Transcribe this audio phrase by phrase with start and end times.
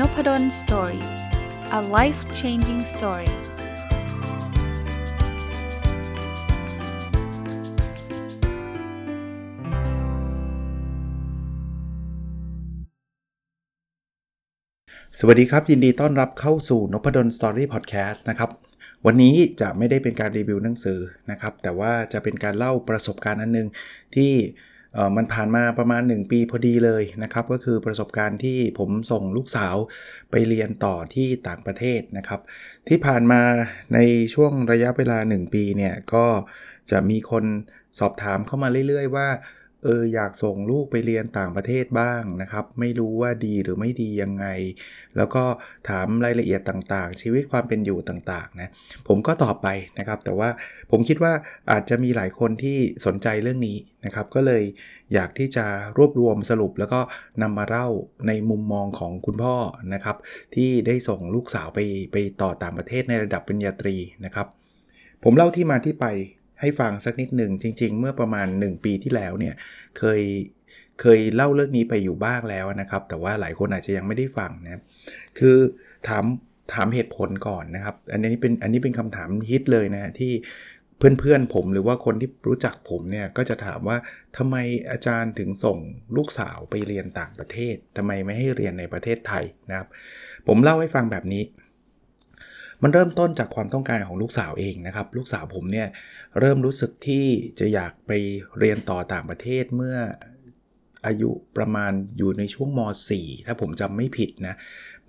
[0.00, 1.04] Nopadol Story
[1.78, 3.30] a life changing story
[15.18, 18.50] สวัสดีครับ ยินดีต้อนรับเข้าสู่นพดล Story พอดแคสต์นะครับ
[19.06, 20.98] วันนี้จะไม่ได้เป็นการรีวิวหนังสือ
[21.30, 23.68] นะครับ แต่ว่าจะเป็นการเล่าประสบการณ์อันนึง
[24.14, 24.32] ที่
[25.16, 29.76] มันผ่านมาประมาณ 1 ปีพอดีเลยนะครับ ก็คือประสบการณ์ที่ผมส่งลูกสาว
[30.30, 32.40] ไปเรียนต่อที่ต่างประเทศนะครับ
[32.88, 33.42] ที่ผ่านมา
[33.94, 33.98] ใน
[34.34, 36.26] ช่วงระยะเวลา 1 ปีเนี่ยก็
[36.90, 37.44] จะมีคน
[37.98, 39.28] สอบถามเข้ามาเรื่อย ๆ ว่า
[39.86, 44.46] เอออยากส่งลูกไปเรียนต่างประเทศบ้างนะครับ ไม่รู้ว่าดีหรือไม่ดียังไง
[45.16, 45.44] แล้วก็
[45.88, 48.68] ถามรายละเอียดต่างๆ ชีวิตความเป็นอยู่ต่างๆนะ
[49.08, 49.68] ผมก็ตอบไป
[49.98, 50.48] นะครับ แต่ว่า
[50.90, 51.32] ผมคิดว่า
[51.70, 54.62] อาจจะมีหลายคนที่สนใจเรื่องนี้นะครับ ก็เลย
[55.14, 55.66] อยากที่จะ
[55.98, 57.00] รวบรวมสรุป แล้วก็
[57.42, 57.88] นำมาเล่า
[58.26, 59.56] ในมุมมองของคุณพ่อ
[59.94, 60.16] นะครับ
[60.54, 61.78] ที่ได้ส่งลูกสาวไป
[62.12, 64.46] ไปต่อต่างประเทศในระดับปริญญาตรีนะครับ
[65.24, 66.06] ผมเล่าที่มาที่ไป
[66.60, 69.54] ให้ฟังสักนิดหนึ่งจริง ๆ เมื่อประมาณ 1 ปีที่แล้วเนี่ย
[69.98, 70.20] เคย
[71.00, 74.82] เคยเล่าเรื่องนี้ไปอยู่บ้างแล้วนะครับ แต่ว่าหลายคนอาจจะยังไม่ได้ฟังนะ
[75.38, 75.56] คือ
[76.08, 76.24] ถาม
[76.74, 80.32] ถามเหตุผลก่อนนะครับ อันนี้เป็นอันนี้เป็นคำถามฮิตเลยนะที่
[80.98, 83.96] เพื่อนๆผมหรือว่าคนที่รู้จักผมเนี่ยก็จะถามว่า
[84.36, 84.56] ทำไม
[84.90, 85.78] อาจารย์ถึงส่ง
[86.16, 89.88] ลูกสาวไปเรียนต่างประเทศทำไมไม่ให้เรียนในประเทศไทยนะครับ
[90.46, 91.42] ผมเล่าให้ฟังแบบนี้
[92.82, 95.88] มันเริ่มต้นจากความต้องการของลูกสาวเองนะครับ ลูกสาวผมเนี่ย
[96.40, 97.24] เริ่มรู้สึกที่
[97.58, 98.12] จะอยากไป
[98.58, 99.96] เรียนต่อต่างประเทศเมื่อ
[101.06, 104.54] อายุประมาณอยู่ในช่วงม .4 ถ้าผมจำไม่ผิดนะ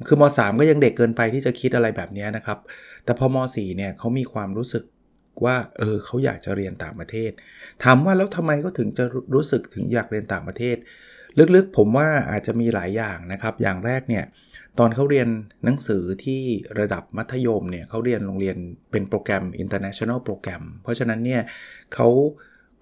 [0.07, 2.59] คือม .3 ก็ยังเด็กเกินไปที่จะคิดอะไรแบบนี้นะครับ
[3.03, 4.83] แต่พอม .4 เนี่ยเขามีความรู้สึก
[5.45, 7.31] ว่าเออเขาอยากจะเรียนต่างประเทศ
[7.83, 9.03] ถามว่าแล้วทำไมก็ถึงจะ
[9.35, 10.77] รู้สึกถึงอยากเรียนต่างประเทศ
[11.55, 14.25] ลึกๆผมว่าอาจจะมีหลายอย่างนะครับ อย่างแรกเนี่ย
[14.79, 15.27] ตอนเขาเรียน
[15.65, 16.41] หนังสือที่
[16.79, 18.57] ระดับมัธยมเนี่ยเขาเรียนโรงเรียน
[18.91, 21.41] เป็นโปรแกรม international โปรแกรม เพราะฉะนั้นเนี่ย
[21.93, 22.07] เขา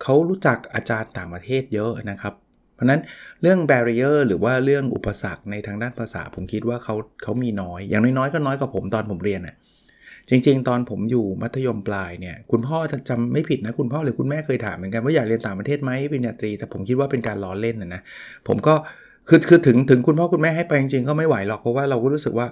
[0.03, 2.33] เขารู้จักอาจารย์ต่างประเทศเยอะนะครับ
[2.75, 3.01] เพราะนั้น
[3.41, 9.55] เรื่อง barrier หรือว่าเรื่องอุปสรรคในทางด้านภาษา ผมคิดว่าเขาเขามีน้อย อย่างน้อยๆก็น้อยกว่าผมตอนผมเรียนน่ะ
[10.29, 12.77] จริง ๆ ตอนผมอยู่มัธยมปลายเนี่ยคุณพ่อ
[13.09, 18.01] จำไม่ผิดนะคุณพ่อหรือคุณแม่เคยถามเหมือนกันว่าอยากเรียนต่างประเทศไหมปริญญาตรี แต่ผมคิดว่าเป็นการล้อเล่นนะนะ
[18.47, 18.75] ผมก็
[19.27, 22.47] คือคือถึงถึงคุณพ่อคุณแม่ให้ไปจริงๆก็ไม่ไหวหรอกเพราะว่าเราก็รู้สึกว่า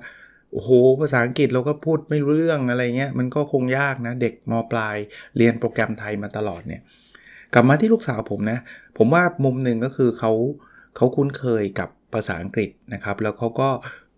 [0.51, 0.69] โอ้โห
[1.01, 4.95] ภาษาอังกฤษเราก็พูดไม่รู้เรื่องอะไรเงี้ยมันก็คงยากนะเด็กมปลาย
[5.38, 6.81] เรียนโปรแกรมไทยมาตลอดเนี่ย
[7.53, 8.59] กลับมาที่ลูกสาวผมนะ
[8.97, 10.31] ผมว่ามุมหนึ่งก็คือเขา
[10.95, 13.69] เขาคุ้นเคยกับภาษาอังกฤษนะครับ แล้วเขาก็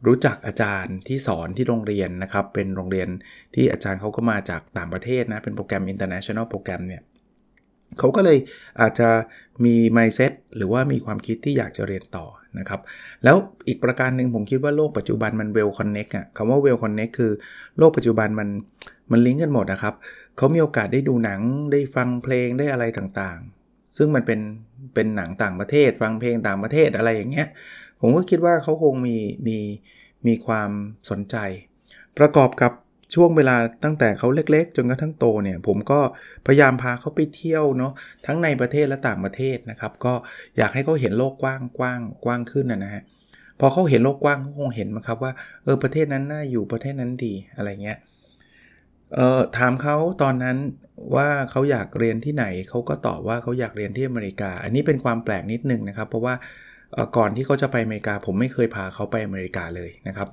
[0.08, 3.10] รู้จักอาจารย์ที่สอนที่โรงเรียนนะครับ เป็นโรงเรียน
[3.56, 7.02] ที่อาจารย์เขาก็มาจากต่างประเทศนะ เป็นโปรแกรม international โปรแกรมเนี่ย
[8.00, 8.38] เขาก็เลย
[8.82, 9.10] อาจจะ
[9.66, 12.26] มี mindset หรือว่ามีความคิดที่อยากจะเรียนต่อ
[12.60, 12.82] นะครับ
[13.24, 13.36] แล้ว
[13.68, 17.32] อีกประการหนึ่งผมคิดว่าโลกปัจจุบันมัน well connect อะคำว่า well connect คือ
[17.78, 18.50] โลกปัจจุบันมัน
[19.12, 19.94] มันลิงก์กันหมดนะครับ
[20.38, 24.40] เขามีโอกาสได้ดูหนังได้ฟังเพลงได้อะไรต่างๆ ซึ่งมันเป็น
[24.94, 27.48] เป็นหนังต่างประเทศ ฟังเพลงต่างประเทศอะไรอย่างเงี้ย
[28.00, 29.18] ผมก็คิดว่าเขาคงมี
[29.48, 29.58] มี
[30.28, 30.70] มีความ
[31.10, 31.36] สนใจ
[32.18, 32.72] ประกอบกับ
[33.16, 36.00] ช่วงเวลาตั้งแต่เขาเล็กๆ จนกระทั่งโตเนี่ยผมก็
[36.46, 37.94] พยายามพาเขาไปเที่ยวเนาะ
[38.26, 40.14] ทั้งในประเทศและต่างประเทศนะครับ ก็
[40.58, 43.04] อยากให้เขาเห็นโลกกว้างกว้างกว้างขึ้นนะฮะ
[43.60, 45.32] พอเขาเห็นโลกกว้างเขาคงเห็นนะครับว่า
[45.64, 47.98] เออประเทศนั้นน่าอยู่ประเทศนั้นดีอะไรเงี้ย
[49.16, 50.58] เอ่อถามเขาตอนนั้น
[51.16, 56.36] ว่าเขาอยากเรียนที่ไหนเขาก็ตอบว่าเขาอยากเรียนที่อเมริกา อันนี้เป็นความแปลกนิดนึงนะครับ เพราะว่า
[57.18, 60.30] ก่อนที่เขาจะไปอเมริกา ผมไม่เคยพาเขาไปอเมริกาเลยนะครับ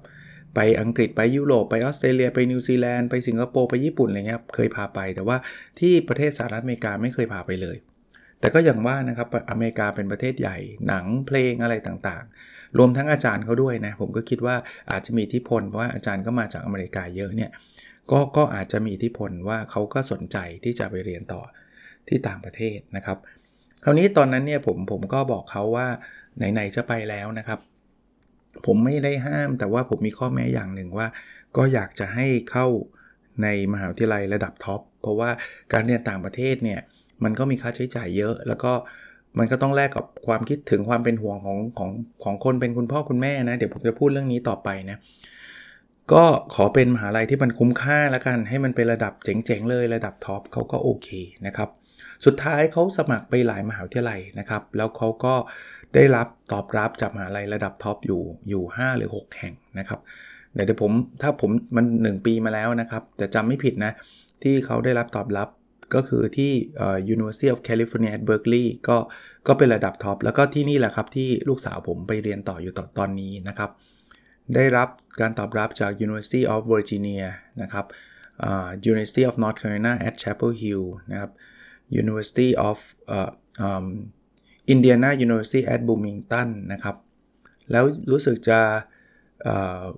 [0.54, 5.36] ไปอังกฤษไปยุโรปไปออสเตรเลียไปนิวซีแลนด์ไปสิงคโปร์ไปญี่ปุ่นอะไรเงี้ยเคยพาไป แต่ว่า
[5.78, 7.76] ที่ประเทศสหรัฐอเมริกาไม่เคยพาไปเลย
[8.40, 10.56] แต่ก็อย่างว่านะครับอเมริกาเป็นประเทศใหญ่
[10.88, 14.56] หนังเพลงอะไรต่างๆ รวมทั้งอาจารย์เขาด้วยนะผมก็คิดว่า
[14.92, 17.50] อาจจะมีอิทธิพลเพราะว่าอาจารย์ก็มาจากอเมริกาเยอะเนี่ย
[18.10, 21.42] ก็ก็อาจจะมีอิทธิพลว่าเขาก็สนใจที่จะไปเรียนต่อ
[22.08, 23.18] ที่ต่างประเทศนะครับ
[23.84, 25.86] คราวนี้ตอนนั้นเนี่ยผมผมก็บอกเขาว่า
[26.36, 27.58] ไหนๆจะไปแล้วนะครับ
[28.66, 31.06] ผมไม่ได้ห้ามแต่ว่าผมมีข้อแม้อย่างหนึ่งว่า
[31.56, 32.66] ก็อยากจะให้เข้า
[33.42, 35.30] ในมหาวิทยาลัยระดับ top เพราะว่า
[35.72, 36.80] การเรียนต่างประเทศเนี่ย
[37.24, 38.72] มันก็มีค่าใช้จ่ายเยอะ แล้วก็
[39.38, 41.90] มันก็ต้องแลกกับความคิดถึงความเป็นห่วงของของ
[42.24, 44.98] ของคนเป็นคุณพ่อคุณแม่นะ เดี๋ยวผมจะพูดเรื่องนี้ต่อไปนะ
[46.12, 46.24] ก็
[46.54, 51.08] ขอเป็นมหาลัยที่มันคุ้มค่าแล้วกัน ให้มันเป็นระดับเจ๋งๆเลยระดับ top เขาก็โอเค
[51.46, 51.68] นะครับ
[52.24, 55.34] สุดท้ายเขาสมัครไปหลายมหาวิทยาลัยนะครับ แล้วเขาก็
[55.94, 60.00] ได้รับตอบรับจากมหาลัยระดับ top อยู่อยู่ 5 หรือ 6 แห่งนะครับ
[60.54, 60.92] เดี๋ยวผม
[61.22, 61.86] ถ้าผมมัน
[62.18, 63.92] 1 ปีมาแล้วนะครับ แต่จำไม่ผิดนะ
[64.42, 65.48] ที่เขาได้รับตอบรับ
[65.94, 66.52] ก็คือที่
[67.14, 68.96] University of California at Berkeley ก็
[69.46, 73.70] ก็เป็นระดับท็อปแล้วก็ที่นี่แหละครับ ที่ลูกสาวผมไปเรียนต่ออยู่ตอนนี้นะครับ
[74.54, 74.88] ได้รับ
[75.20, 77.24] การตอบรับจาก University of Virginia
[77.62, 77.86] นะครับ
[78.46, 81.30] uh, University of North Carolina at Chapel Hill นะครับ
[82.02, 82.78] University of
[83.16, 83.30] uh,
[83.66, 83.86] um,
[84.72, 86.96] Indiana University at Bloomington นะครับ
[87.70, 88.60] แล้วรู้สึกจะ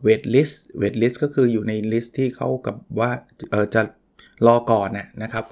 [0.02, 3.10] waitlist waitlist ก็คืออยู่ใน list ที่เขาแบบว่า
[3.74, 3.82] จะ
[4.46, 4.88] รอก่อน
[5.22, 5.44] นะครับ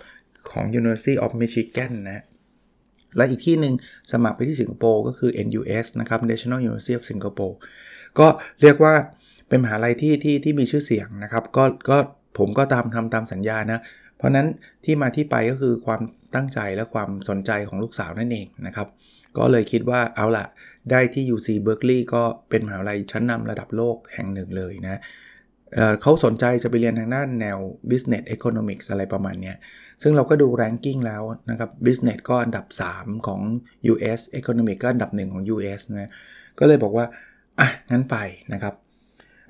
[0.50, 2.24] ของ University of Michigan นะ
[3.16, 3.74] และอีกที่หนึ่ง
[4.12, 7.54] สมัครไปที่สิงคโปร์ก็คือ NUS นะครับ National University of Singapore
[8.18, 8.26] ก็
[8.62, 8.94] เรียกว่า
[9.48, 11.98] เป็นมหาลัยที่ที่ที่มีชื่อเสียงนะครับ ก็ก็
[12.38, 13.80] ผมก็ตามทำตามสัญญานะ
[14.16, 14.46] เพราะนั้น
[14.84, 16.00] ที่มาที่ไปก็คือความ
[16.34, 18.88] ตั้งใจและความสนใจของลูกสาวนั่นเองนะครับ
[19.38, 20.46] ก็เลยคิดว่าเอาละ
[20.90, 25.00] ได้ที่ UC Berkeley ก็เป็นมหาวิทยาลัยชั้นนำระดับโลกแห่งหนึ่งเลยนะ
[25.74, 27.58] เเขาสนใจจะไปเรียนทางด้านแนว
[27.90, 29.54] business economics อะไรประมาณนี้
[30.02, 33.40] ซึ่งเราก็ดู ranking แล้วนะครับ business ก็อันดับ 3 ของ
[33.92, 36.10] US economic ก็อันดับ 1 ของ US นะ
[36.58, 37.06] ก็เลยบอกว่า
[37.60, 38.16] อะ งั้นไป
[38.52, 38.74] นะครับ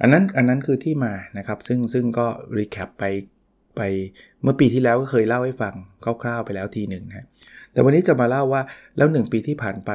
[0.00, 2.26] อันนั้นอันนั้นคือที่มานะครับ ซึ่งซึ่งก็
[2.56, 3.04] recap ไป
[3.76, 3.82] ไป
[4.42, 5.74] เมื่อปีที่แล้วก็เคยเล่าให้ฟัง
[6.22, 7.26] คร่าวๆไปแล้วทีหนึ่งนะ
[7.72, 8.62] แต่วันนี้จะมาเล่าว่า
[8.96, 9.90] แล้ว1ปีที่ผ่านไป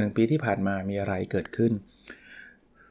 [0.00, 1.72] หนึ่งปีที่ผ่านมามีอะไรเกิดขึ้น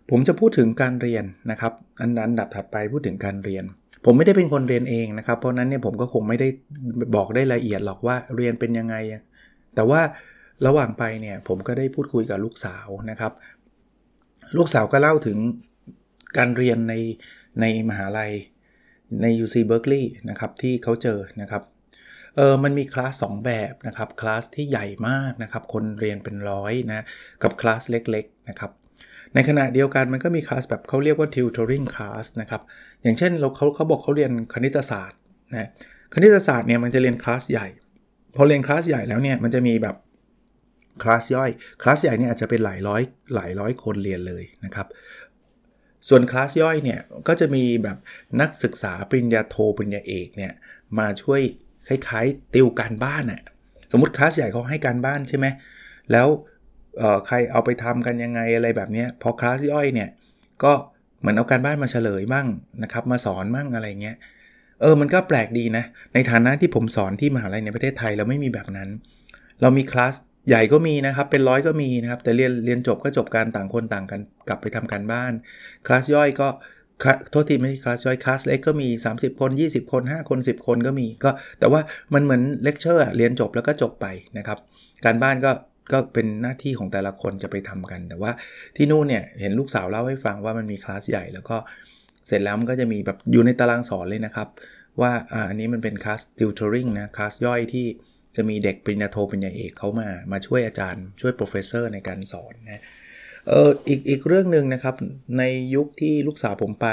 [0.10, 3.64] ผมจะพูดถึงการเรียนนะครับ อันนั้นดับถัดไปพูดถึงการเรียน
[4.06, 6.48] ผมไม่ได้เป็นคนเรียนเองนะครับ เพราะนั้นเนี่ยผมก็คงไม่ได้
[7.16, 8.96] บอกได้ละเอียดหรอกว่าเรียนเป็นยังไง
[9.76, 10.02] แต่ว่า
[10.66, 13.32] ระหว่างไปเนี่ยผมก็ได้พูดคุยกับลูกสาวนะครับ
[14.58, 15.38] ลูกสาวก็เล่าถึง
[16.38, 16.94] การเรียนใน
[17.62, 18.32] ในมหาลัย
[19.22, 21.64] ใน UC Berkeley นะครับที่เขาเจอนะครับ
[22.36, 27.06] เออมันมีคลาส2แบบนะครับคลาสที่ใหญ่มากนะครับคนเรียนเป็นร้อยนะ
[27.44, 28.72] กับคลาสเล็กๆนะครับ
[29.34, 32.62] ในขณะเดียวกันมันก็มีคลาสแบบเขาเรียกว่า tutoring class นะครับ
[33.02, 35.20] อย่างเช่นเราเขาเขาบอกเขาเรียนคณิตศาสตร์
[35.54, 35.70] นะ
[36.14, 37.68] คณิตศาสตร์เนี่ยมันจะเรียนคลาสใหญ่
[38.36, 39.96] พอเรียนคลาสใหญ่แล้วเนี่ยมันจะมีแบบ
[41.04, 41.50] คลาสย่อย
[41.82, 43.02] คลาสใหญ่เนี่ยอาจจะเป็นหลายร้อย
[43.36, 44.88] หลายร้อยคนเรียนเลยนะครับ
[46.10, 47.98] ส่วนคลาสย่อยเนี่ยก็จะมีแบบ
[48.42, 50.54] นักศึกษาปริญญาโทปริญญาเอกเนี่ย
[51.00, 51.42] มาช่วย
[51.88, 53.42] คล้ายๆ ติวการบ้านอะ่ะ
[53.92, 55.46] สมมติคลาสใหญ่เขาให้การบ้านใช่ไหม
[56.12, 56.28] แล้ว
[57.28, 60.10] ใครเอาไปทำกันยังไงอะไรแบบนี้พอคลาสย่อยเนี่ย
[60.64, 60.74] ก็
[61.20, 62.48] เหมือนเอาการบ้านมาเฉลยมั่ง
[62.84, 64.18] นะครับมาสอนมั่งอะไรเงี้ย
[64.82, 65.84] เออมันก็แปลกดีนะ
[66.14, 68.90] ในฐานะที่ผมสอนที่มหาลัยในประเทศไทยเราไม่มีแบบนั้น
[69.62, 70.16] เรามีคลาส
[70.48, 75.34] ใหญ่ก็มีนะครับ เป็นร้อยก็มีนะครับ แต่เรียนเรียนจบก็จบการต่างคนต่างกันกลับไปทำการบ้าน
[75.88, 76.48] คลาสย่อยก็
[77.32, 81.82] โทษทีไม่ใช่คลาสย่อยคลาสเล็กก็มี 30 คน 20 คน 5 คน 10 คนก็มีก็ แต่ว่า
[82.14, 84.06] มันเหมือนเลคเชอร์เรียนจบแล้วก็จบไป
[84.38, 84.58] นะครับ
[85.06, 85.52] การบ้านก็
[85.92, 88.32] ก็เป็นหน้าที่ของแต่ละคนจะไปทำกัน แต่ว่า
[88.76, 91.58] ที่นู่นเนี่ยเห็นลูกสาวเล่าให้ฟังว่ามันมีคลาสใหญ่แล้วก็
[92.28, 94.48] เสร็จแล้วมันก็จะมีแบบอยู่ในตารางสอนเลยนะครับ
[95.02, 97.86] ว่าอ่าอันนี้มันเป็นคลาส tutoring นะคลาสย่อยที่
[98.36, 102.84] จะมีเด็กปริญญาโทปริญญาเอกเขามามาช่วยอาจารย์ช่วย professor ในการสอนนะ
[103.48, 104.96] เอออีกอีกเรื่องหนึ่งนะครับ
[105.38, 105.44] ใน
[105.76, 106.88] ยุคที่ลูกสาวผมไป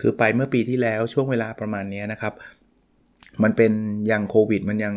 [0.00, 2.34] คือไปเมื่อปีที่แล้วช่วงเวลาประมาณนี้นะครับ
[3.42, 3.72] มันเป็น
[4.10, 4.94] ยังโควิด มันยัง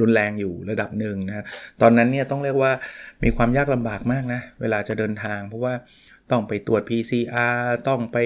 [0.00, 1.44] รุนแรงอยู่ระดับหนึ่งนะ
[1.82, 2.72] ตอนนั้นเนี่ยต้องเรียกว่า
[3.24, 5.74] มีความยากลำบากมากนะ เวลาจะเดินทาง เพราะว่า
[6.30, 8.18] ต้องไปตรวจ PCR ต้องไป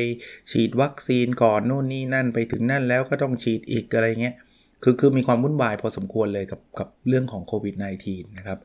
[0.51, 4.37] ฉีดวัคซีนก่อนนู่นนี่นั่นไปถึงนั่นแล้วก็ต้องฉีดอีกอะไรเงี้ย
[4.83, 7.75] คือคือมีความวุ่นวายพอสมควรเลยกับกับเรื่องของโควิด
[8.07, 8.59] -19 นะครับ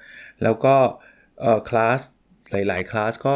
[0.43, 0.75] แล้วก็
[1.69, 1.99] คลาส
[2.51, 3.35] หลาย ๆ คลาสก็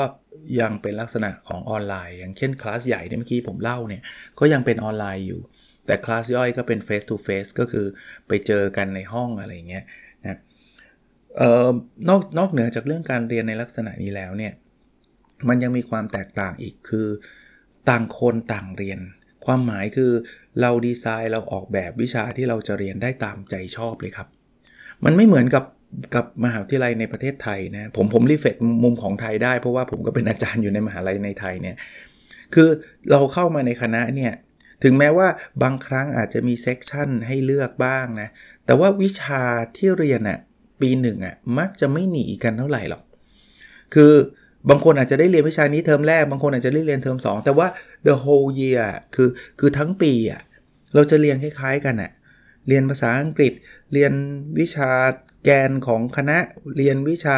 [0.62, 4.02] ยังเป็นลักษณะของออนไลน์ อย่างเช่นคลาสใหญ่ที่เมื่อกี้ผมเล่าเนี่ย
[4.40, 5.42] ก็ยังเป็นออนไลน์อยู่
[5.86, 7.86] แต่คลาสย่อยก็เป็น face to face ก็คือ
[8.28, 9.84] ไปเจอกันในห้องอะไรเงี้ย
[10.24, 10.40] นะ
[11.38, 11.70] เอ่อ
[12.10, 14.54] นอกนอกเหนือจากเรื่องการเรียนในลักษณะนี้แล้วเนี่ย
[15.48, 17.08] มันยังมีความแตกต่างอีกคือ
[17.90, 19.00] ต่างคนต่างเรียน
[19.46, 20.12] ความหมายคือ
[20.62, 24.28] เราดีไซน์เราออกแบบวิชาที่เราจะเรียนได้ตามใจชอบเลยครับ
[25.06, 25.66] มันไม่เหมือนกับ
[26.16, 31.76] กับมหาวิทยาลัยในประเทศไทยนะผมผม reflect มุมของไทยได้เพราะว่าผมก็เป็นอาจารย์อยู่ในมหาลัยในไทยเนี่ย
[32.54, 32.70] คือ
[33.12, 34.34] เราเข้ามาในคณะเนี่ย
[34.84, 35.28] ถึงแม้ว่า
[35.64, 38.30] บางครั้งอาจจะมี section ให้เลือกบ้างนะ
[38.66, 39.44] แต่ว่าวิชา
[39.78, 40.40] ที่เรียนอะ
[40.82, 43.04] ปีหนึ่งอะมักจะไม่หนีกันเท่าไหร่หรอก
[43.94, 44.14] คือ
[44.70, 47.68] บางคนอาจจะได้เรียนวิชานี้เทอมแรก บางคนอาจจะได้เรียนเทอม2 แต่ว่า
[48.08, 48.82] the whole year
[49.16, 50.42] คือคือทั้งปีอะ
[50.94, 52.12] เราจะเรียนคล้าย ๆ กันอะ
[52.68, 53.54] เรียนภาษาอังกฤษ
[53.94, 54.14] เรียน
[54.60, 54.90] วิชา
[55.44, 56.38] แกนของคณะ
[56.78, 57.38] เรียนวิชา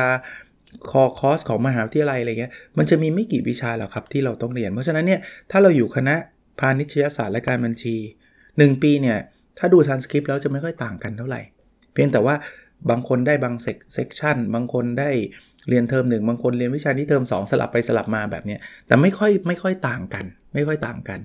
[0.92, 5.20] คอคอสของมหาวิทยาลัยอะไรเงี้ยมันจะมีไม่กี่วิชาหรอกครับที่เราต้องเรียน เพราะฉะนั้นเนี่ย
[5.52, 6.16] ถ้าเราอยู่คณะ
[6.60, 7.96] พาณิชยศาสตร์และการบัญชี
[8.40, 9.20] 1 ปีเนี่ย
[9.58, 11.42] ถ้าดูทันสคริปต์แล้วจะไม่ค่อยต่างกันเท่าไหร่
[11.94, 12.36] เพียงแต่ว่า
[12.90, 13.54] บางคนได้บาง
[13.94, 15.12] section บางคนได้
[15.70, 21.20] เรียนเทอมหนึ่งบางคนเรียนวิชานี้เทอม2 สลับไปสลับมาแบบนี้แต่ไม่ค่อยไม่ค่อยต่างกัน ไม่ค่อยต่างกัน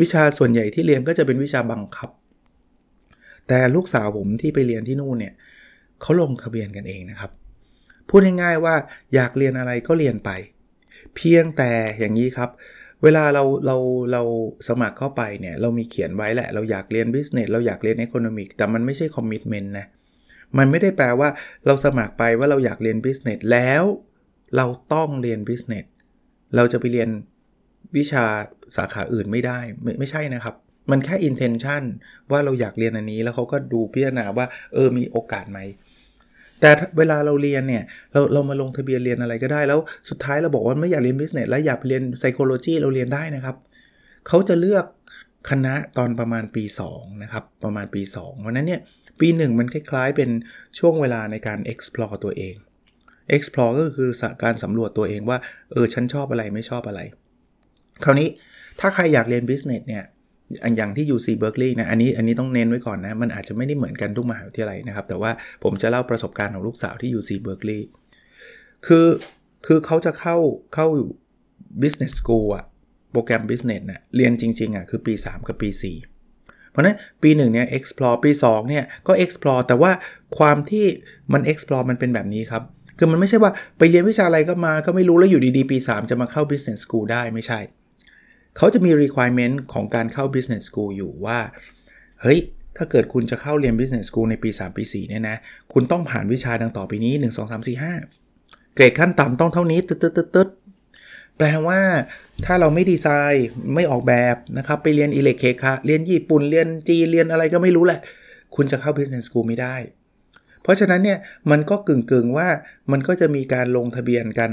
[0.00, 2.10] วิชาส่วนใหญ่ที่เรียนก็จะเป็นวิชาบังคับ
[3.48, 5.34] แต่ลูกสาวผมที่ไปเรียนที่นู่นเนี่ย
[6.02, 7.30] เขาลงทะเบียนกันเองนะครับ
[8.08, 8.74] พูดง่ายๆว่า
[9.14, 10.30] อยากเรียนอะไรก็เรียนไป
[11.16, 12.50] เพียงแต่อย่างนี้ครับ
[13.02, 13.76] เวลาเราเรา
[14.12, 14.22] เรา
[14.68, 19.86] สมัครเข้าไปเนี่ยเรามีเขียนไว้แหละ เราอยากเรียน business เราอยากเรียน economic แต่มันไม่ใช่ commitment นะ
[20.58, 21.28] มันไม่ได้แปลว่า
[21.66, 23.82] เราสมัครไปว่าเราอยากเรียน business แล้ว
[24.56, 25.86] เราต้องเรียน business
[26.56, 27.08] เราจะไปเรียน
[27.96, 28.24] วิชา
[28.76, 30.54] สาขาอื่นไม่ได้ไม่ไม่ใช่นะครับ
[30.90, 31.82] มันแค่ intention
[32.30, 35.58] ว่าเราอยากเรียนอันนี้แล้วเขาก็ดูพิจารณาว่าเออมีโอกาสไหม
[36.60, 39.80] แต่เวลาเราเรียนเนี่ยเราเรามาลงทะเบียนเรียนอะไรก็ได้ แล้ว
[40.10, 43.56] สุดท้ายเราบอกว่าไม่อยากเรียน business แล้วอยากเรียน psychology เราเรียนได้นะครับ
[44.28, 44.84] เขาจะเลือก
[45.48, 48.80] คณะตอนประมาณปี2นะครับประมาณปี 2 เพราะนั้นเนี่ย
[49.20, 50.30] ปี 1 มันคล้ายๆ เป็น
[50.78, 52.54] ช่วงเวลาในการ explore ตัวเอง
[53.36, 54.10] explore ก็คือ
[54.44, 55.38] การสำรวจตัวเองว่า
[55.72, 57.00] เออ ฉันชอบอะไรไม่ชอบอะไร
[58.04, 58.28] คราวนี้
[58.80, 60.04] ถ้าใครอยากเรียน business เนี่ย
[60.76, 65.30] อย่างที่ UC Berkeley นะ อันนี้อันนี้ต้องเน้นไว้ก่อนนะ มันอาจจะไม่ได้เหมือนกันทุกมหาวิทยาลัยนะครับ แต่ว่า
[65.62, 67.82] ผมจะเล่าประสบการณ์ของลูกสาวที่ UC Berkeley
[68.86, 69.06] คือ
[69.66, 70.36] คือเขาจะเข้า
[70.74, 70.86] เข้า
[71.82, 72.64] business school อะ
[73.12, 79.92] โปรแกรม business เนะ่ยเรียนจริงๆอะคือปี 3 กับปี 4 เพราะนั้นปี1เนี่ย explore ปี2เนี่ยก็ explore แต่ว่า
[80.38, 80.86] ความที่
[81.32, 82.62] มัน explore มันเป็นแบบนี้ครับ
[82.98, 87.60] คือมันไม่ใช่ว่าไปเรียนวิชาอะไรก็มาก็ไม่รู้แล้วอยู่ดีๆ ปี 3 จะมาเข้า business school ได้ไม่ใช่
[88.56, 91.38] เขาจะมี requirement ของการเข้า business school อยู่ว่า
[92.22, 92.38] เฮ้ย
[92.76, 95.36] ถ้าเกิดคุณจะเข้าเรียน business school ในปี 3 ปี 4 เนี่ยนะ
[95.72, 100.48] คุณต้องผ่านวิชาดังต่อไปนี้ 1 2 3 4 5 เกรดขั้นต่ำต้องเท่านี้ตึ๊ดตึ๊ดตึ๊ดตึ๊ด
[101.38, 101.80] แปลว่า
[102.46, 108.00] ถ้าเราไม่ดีไซน์ไม่ออกแบบนะครับ ไปเรียนอิเล็กเคคาเรียนญี่ปุ่น เรียนจีเรียนอะไรก็ไม่รู้แหละ
[108.54, 109.76] คุณจะเข้า business school ไม่ได้
[110.62, 111.18] เพราะฉะนั้นเนี่ย
[111.50, 112.48] มันก็กึ่งๆว่า
[112.92, 114.50] มันก็จะมีการลงทะเบียนกัน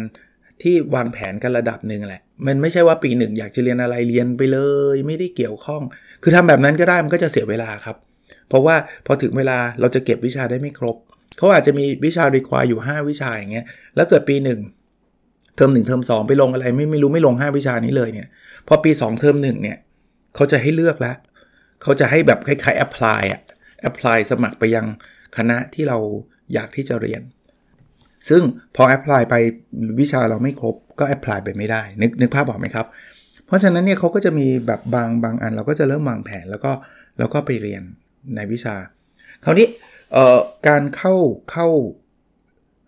[0.62, 4.60] ที่วางแผนกันระดับหนึ่งแหละ มันไม่ใช่ว่าปีหนึ่งอยากจะเรียนอะไรเรียนไปเล
[4.94, 5.82] ย ไม่ได้เกี่ยวข้อง
[6.24, 7.98] คือทำแบบนั้นก็ได้มันก็จะเสียเวลาครับ
[8.50, 8.75] เพราะว่า
[9.06, 10.96] พอถึงเวลาเราจะเก็บวิชาได้ไม่ครบ
[11.38, 13.65] เขาอาจจะมีวิชา require อยู่ 5 วิชาอย่างเงี้ย
[13.96, 14.76] แล้วเกิดปี1
[15.57, 18.27] เทอม1เทอม2ไปลงอะไรไม่ไม่รู้ไม่ลง 5 วิชานี้เลยเนี่ย
[18.67, 19.77] พอปี 2 เทอม1เนี่ย
[20.35, 21.15] เขาจะให้เลือกแล้ว
[21.81, 23.41] เขาจะให้แบบคล้ายๆ apply อะ
[23.89, 24.85] apply สมัครไปยัง
[25.37, 25.97] คณะที่เรา
[26.53, 27.21] อยากที่จะเรียน
[28.29, 28.41] ซึ่ง
[28.75, 29.35] พอ apply ไป
[29.99, 32.85] วิชาเราไม่ครบก็ apply ไปไม่ได้ นึกนึกภาพออกไหมครับ
[33.45, 36.71] เพราะฉะนั้นเนี่ยเขาก็จะมีแบบบางบางอันเราก็จะเริ่มวางแผนแล้วก็
[37.19, 37.83] แล้วก็ไปเรียน
[38.35, 38.75] ในวิชา
[39.43, 39.67] คราวนี้
[40.67, 41.13] การเข้า
[41.51, 41.67] เข้า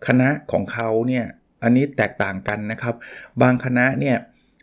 [0.06, 1.26] คณะของเขาเนี่ย
[1.62, 2.94] อันนี้แตกต่างกันนะครับ
[3.42, 4.16] บางคณะเนี่ย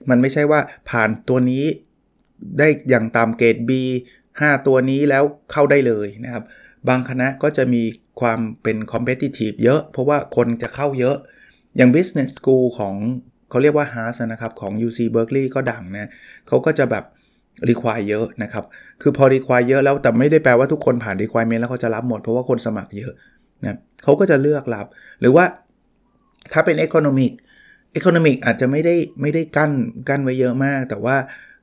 [0.10, 1.64] มันไม่ใช่ว่าผ่านตัวนี้
[2.58, 3.72] ได้อย่างตามเกรด B
[4.20, 6.44] 5 ตัวนี้แล้วเข้าได้เลยนะครับ
[6.90, 7.84] บางคณะก็จะมี
[8.22, 11.16] ความเป็น competitive เยอะ เพราะว่าคนจะเข้าเยอะ
[11.78, 12.96] อย่าง business school ของ
[13.50, 16.10] เขาเรียกว่า HAS นะครับ ของ UC Berkeley ก็ดังนะ
[16.48, 17.04] เขาก็จะแบบ
[17.70, 18.66] require เยอะนะครับ
[19.02, 23.12] คือพอ require เยอะแล้วแต่ไม่ได้แปลว่าทุกคนผ่าน requirement แล้วเขาจะรับหมด เพราะว่าคนสมัครเยอะ
[23.64, 24.86] นะเขาก็จะเลือกรับ
[25.22, 25.46] หรือว่า
[26.54, 27.32] ถ้าเป็น economic
[28.00, 29.72] economic อาจจะไม่ได้ไม่ได้กั้น
[30.10, 31.18] กั้นไว้เยอะมาก แต่ว่า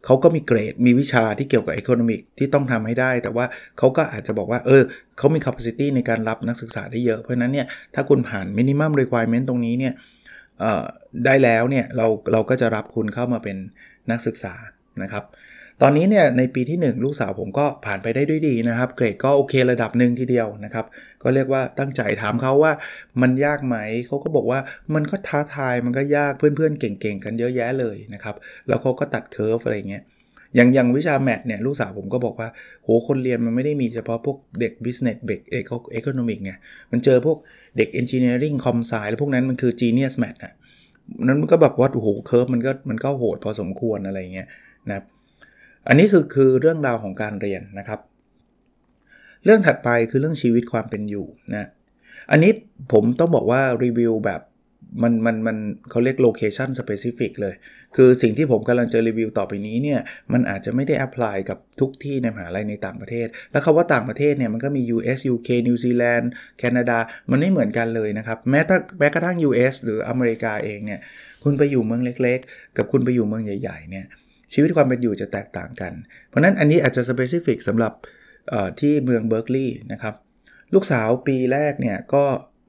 [0.05, 3.47] เขาก็มีเกรดมีวิชาที่เกี่ยวกับ economic ที่ต้องทำให้ได้ แต่ว่า
[3.79, 4.83] เขาก็อาจจะบอกว่า เออ
[5.19, 9.95] เขามี capacity ในการรับนักศึกษาได้เยอะ เพราะนั้นเนี่ยถ้าคุณผ่าน minimum requirement ตรงนี้เนี่ย
[11.25, 13.57] ได้แล้วเนี่ยเราเราก็จะรับคุณเข้ามาเป็น
[14.11, 14.55] นักศึกษา
[15.03, 15.25] นะครับ
[15.83, 20.87] ตอนนี้เนี่ยในปีที่ 1 ลูกสาวผมก็ผ่านไปได้ด้วยดีนะครับ เกรดก็โอเคระดับหนึ่งทีเดียวนะครับ
[21.23, 22.73] ก็เรียกว่าตั้งใจถามเขาว่า
[23.23, 23.77] มันยากไหม
[24.07, 24.61] เขาก็บอกว่า
[24.95, 28.35] มันก็ท้าทายมันก็ยากเพื่อนๆเก่งๆ กันเยอะแยะเลยนะครับ
[28.69, 30.03] แล้วเขาก็ตัดเคอร์ฟอะไรเงี้ย
[30.55, 32.49] อย่างอย่างวิชาแมทเนี่ยลูกสาวผมก็บอกว่า
[32.85, 36.53] โหคนเรียนมันไม่ได้มีเฉพาะพวกเด็ก business เด็กเอคโนมิกไง
[36.93, 37.39] มันเจอพวก
[37.77, 40.53] เด็ก engineering คอมไซแล้วพวกนั้นมันคือ genius math อะ
[41.25, 44.49] นั้นมันก็แบบว่าโอ้โหเคิร์ฟมันก็มันก็โหดพอสมควรอะไรเงี้ย
[44.89, 45.05] นะครับ
[45.89, 48.01] อันนี้คือคือเรื่องราวของการเรียนนะครับ
[49.45, 51.69] เรื่องถัดไปคือเรื่องชีวิตความเป็นอยู่นะ
[52.31, 52.53] อันนี้
[52.93, 54.41] ผมต้องบอกว่ารีวิวแบบ
[55.03, 55.57] มันมันมัน
[55.91, 57.55] เขาเรียก location specific เลย
[57.97, 60.01] คือสิ่งที่ผมกำลังจะรีวิวต่อไปนี้เนี่ย
[60.33, 66.27] มันอาจจะไม่ได้ apply กับทุกที่ในมหาลัยในต่างประเทศ แล้วคาว่าต่างประเทศเนี่ยมันก็มี US UK New Zealand
[66.59, 66.99] แคนาดา
[67.31, 71.01] มันไม่เหมือนกันเลยนะครับ แม้แต่แม้กระทั่ง US หรืออเมริกาเองเนี่ย
[71.45, 74.07] คุณไปอยู่เมืองเล็กๆ กับคุณไปอยู่เมืองใหญ่ ๆ เนี่ย
[74.53, 75.93] ชีวิตความเป็นอยู่จะแตกต่างกัน
[76.29, 77.93] เพราะนั้นอันนี้อาจจะ specific สำหรับ
[78.81, 80.15] ที่เมืองเบิร์กลีย์นะครับ
[80.75, 82.25] ลูกสาวปีแรกเนี่ยก็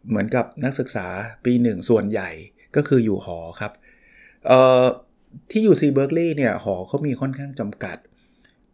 [0.09, 1.07] เหมือนกับนักศึกษา
[1.45, 2.29] ปีหนึ่งส่วนใหญ่
[2.75, 3.71] ก็คืออยู่หอครับ
[5.51, 7.97] ที่ UC Berkeley เนี่ยหอเขามีค่อนข้างจำกัด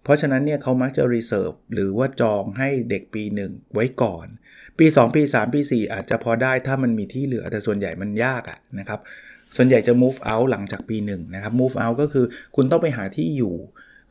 [0.03, 4.27] เพราะฉะนั้นเนี่ยเขามักจะ reserve หรือว่าจองให้เด็กปี1ไว้ก่อน
[4.79, 9.00] ปี 2 ปี 3 ปี 4 อาจจะพอได้ถ้ามันมีที่เหลือแต่ส่วนใหญ่มันยากอะนะครับ
[9.55, 13.53] ส่วนใหญ่จะ move out หลังจากปี1นะครับ move out ก็คือคุณต้องไปหาที่อยู่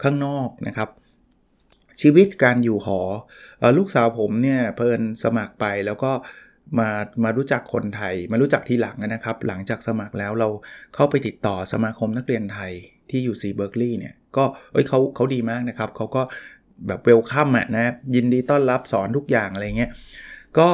[0.02, 0.88] ข้างนอกนะครับ
[2.00, 3.00] ชีวิตการอยู่หอ
[3.62, 6.12] อลูกสาวผมเนี่ยเพลินสมัครไปแล้วก็
[6.78, 6.88] มา
[7.24, 10.48] มารู้จักคนไทย มารู้จักทีหลังนะครับ หลังจากสมัครแล้วเรา
[10.94, 12.72] เข้าไปติดต่อสมาคมนักเรียนไทย
[13.10, 16.22] ที่ UC Berkeley เนี่ยก็เอ้ยเขาเขาดีมากนะครับเขาก็
[16.86, 19.90] แบบ welcome อะนะยินดีต้อนรับสอนทุกอย่างอะไรเงี้ย
[20.58, 20.68] ก็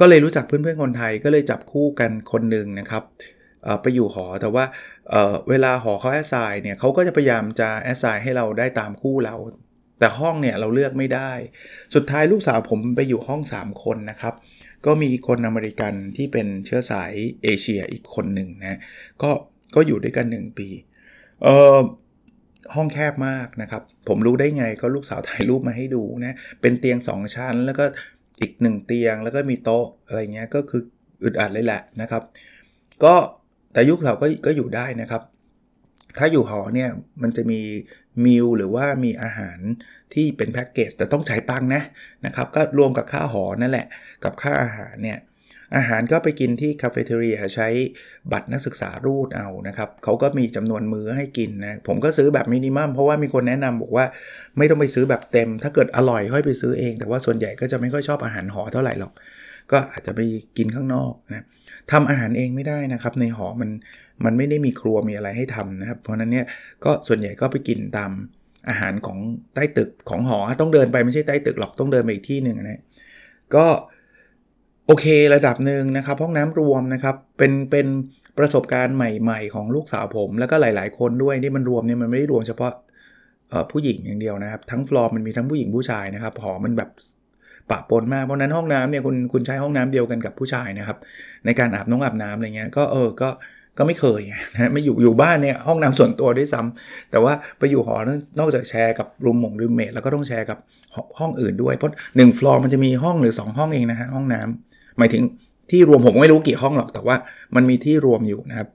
[0.00, 3.02] ก็เลยรู้จักเพื่อนๆคนไทยก็เลยจับคู่กันคนหนึ่งนะครับ
[3.82, 4.64] ไปอยู่หอแต่ว่า
[5.10, 9.36] เเวลาหอเขา assign เนี่ยเขาก็จะพยายามจะ assign ให้เราได้ตามคู่เรา
[9.98, 11.32] แต่ห้องเนี่ยเราเลือกไม่ได้
[11.94, 14.34] สุดท้ายลูกสาวผมไปอยู่ห้อง 3 คนนะครับ
[14.86, 18.78] ก็มีคนอเมริกันที่เป็นเชื้อสายเอเชียอีกคนหนึ่งนะ
[19.22, 19.30] ก็
[19.74, 20.68] ก็อยู่ด้วยกัน 1 ปี
[21.42, 21.78] เออ
[22.74, 27.84] ห้องแคบมากนะครับ ผมรู้ได้ไงก็ลูกสาวถ่ายรูปมาให้ดูนะ เป็นเตียง 2 ชั้น แล้วก็
[28.40, 30.82] อีก 1 เตียงแล้วก็มีโต๊ะอะไรเงี้ยก็คือ
[31.24, 32.22] อึดอัดเลยแหละนะครับ
[33.04, 33.14] ก็
[33.72, 35.22] แต่ยุคสาก็ก็อยู่ได้นะครับ
[36.18, 36.90] ถ้าอยู่หอเนี่ย
[37.22, 37.60] มันจะมี
[38.24, 39.58] มิลหรือว่ามีอาหาร
[40.14, 41.82] ที่เป็นแพ็กเกจแต่ต้องจ่ายตังนะ
[42.26, 43.86] นะครับ ก็รวมกับค่าหอนั่นแหละ
[44.24, 45.18] กับค่าอาหารเนี่ย
[45.76, 47.68] อาหารก็ไปกินที่คาเฟ่เทอรียใช้
[48.32, 54.04] บัตรนักศึกษารูดเอานะครับเขาก็มีจำนวนมื้อให้กินนะ ผมก็ซื้อแบบมินิมัมเพราะว่ามีคนแนะนำบอกว่า
[54.58, 59.12] ไม่ต้องไปซื้อแบบเต็ม ถ้าเกิดอร่อยค่อยไปซื้อเอง แต่ว่าส่วนใหญ่ก็จะไม่ค่อยชอบอาหารหอเท่าไหร่หรอก
[59.72, 60.20] ก็อาจจะไป
[60.58, 61.44] กินข้างนอกนะ
[61.90, 63.70] ทำอาหารเองไม่ได้นะครับ ในหอมัน
[64.24, 66.46] มันไม่ได้มีครัวมีอะไรให้ทำนะครับ เพราะนั้นเนี่ย
[66.84, 68.10] ก็ส่วนใหญ่ก็ไปกินตาม
[68.68, 69.18] อาหารของ
[69.54, 72.80] ใต้ตึกของหอต้องเดินไปไม่ใช่ใต้ตึกหรอกต้องเดินไปอีกที่หนึ่งนะ
[73.54, 73.66] ก็
[74.86, 77.86] โอเคระดับหนึ่งนะครับ ห้องน้ำรวมนะครับเป็นเป็น
[78.38, 82.72] ประสบการณ์ใหม่ ๆ ของลูกสาวผม แล้วก็หลาย ๆ คนด้วยนี่มันรวมเนี่ยมันไม่ได้รวมเฉพาะ
[83.70, 86.90] ผู้หญิงอย่างเดียวนะครับ ทั้งฟลอร์มันมีทั้งผู้หญิงผู้ชายนะครับหอมันแบบ
[87.70, 90.98] ปะปนมากเพราะนั้นห้องน้ำเนี่ยคุณคุณใช้ห้องน้ำเดียวกันกับผู้ชายนะครับ
[91.44, 93.28] ในการอาบน้องอาบน้ำอะไรเงี้ยก็เออก็
[93.78, 94.20] ก็ไม่เคย
[94.54, 97.96] นะไม่อยู่อยู่บ้านเนี่ยห้องน้ำส่วนตัวด้วยซ้ำแต่ว่าไปอยู่หอ
[98.38, 100.58] นอกจากแชร์กับรูมมงรูมเมตแล้วก็ต้องแชร์กับ
[101.18, 105.22] ห้องอื่นด้วยเพราะหนึ่งฟลอร์มันจะมีห้องหรือ 2 ห้องเองนะฮะห้องน้ำหมายถึง
[105.70, 107.16] ที่รวมผมไม่รู้กี่ห้องหรอก แต่ว่า
[107.54, 108.68] มันมีที่รวมอยู่นะครับ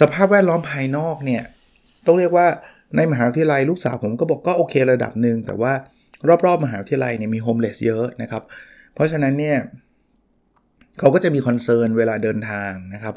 [0.00, 1.42] สภาพแวดล้อมภายนอกเนี่ย
[2.06, 2.46] ต้องเรียกว่า
[2.96, 5.72] ในมหาวิทยาลัยลูกสาวผมก็บอกก็โอเคระดับหนึ่งแต่ว่า
[6.46, 8.42] รอบๆ มหาวิทยาลัยเนี่ยมี homeless เยอะนะครับ
[8.94, 9.58] เพราะฉะนั้นเนี่ย
[10.98, 13.14] เขาก็จะมี concern เวลาเดินทางนะครับ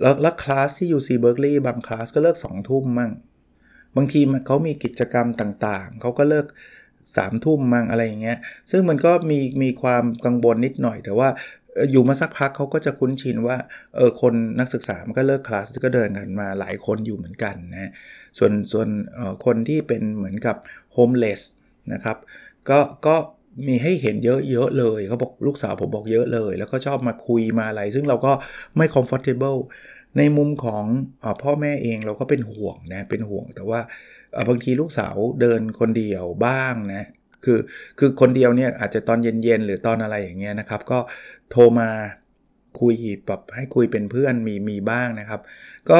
[0.00, 3.12] แล้วแล้วคลาสที่ UC Berkeley บางคลาสก็เลิก2ทุ่มมั่ง
[3.96, 6.46] บางทีเขามีกิจกรรมต่างๆ เขาก็เลิก
[6.86, 8.38] 3ามทุ่มมั่งอะไรอย่างเงี้ย
[8.70, 11.28] ซึ่งมันก็มีมีความกังวลนิดหน่อย แต่ว่า
[11.90, 13.56] อยู่มาสักพักเขาก็จะคุ้นชินว่า
[13.96, 17.90] เออคนนักศึกษามันก็เลิกคลาสก็เดินกันมาหลายคนอยู่เหมือนกันนะ
[18.38, 18.88] ส่วนส่วน
[19.44, 20.56] คนที่เป็นเหมือนกับ
[20.92, 21.42] โฮมเลส
[21.92, 22.16] นะครับ
[22.70, 23.16] ก็ก็
[23.66, 28.32] มีให้เห็นเยอะๆเลยเขาบอกลูกสาวผมบอกเยอะเลย แล้วก็ชอบมาคุยมาอะไร ซึ่งเราก็
[28.76, 29.60] ไม่ comfortable
[30.18, 30.84] ในมุมของ
[31.22, 33.80] อพ่อแม่เองเราก็เป็นห่วงนะเป็นห่วง แต่ว่า
[34.48, 37.04] บางทีลูกสาวเดินคนเดียวบ้างนะ
[37.44, 37.58] คือ
[37.98, 40.98] คือคนเดียวเนี่ยอาจจะตอนเย็นๆ หรือตอนอะไรอย่างเงี้ยนะครับ ก็
[41.50, 41.88] โทรมา
[42.80, 42.94] คุย
[43.26, 45.40] แบบให้คุยเป็นเพื่อนมีมีบ้างนะครับ
[45.90, 45.98] ก็